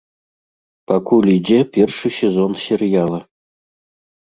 [0.91, 3.23] Пакуль ідзе першы сезон серыяла.